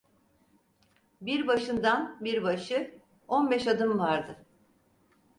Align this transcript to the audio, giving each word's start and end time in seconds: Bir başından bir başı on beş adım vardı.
Bir 1.21 1.47
başından 1.47 2.17
bir 2.21 2.43
başı 2.43 2.97
on 3.27 3.51
beş 3.51 3.67
adım 3.67 3.99
vardı. 3.99 4.45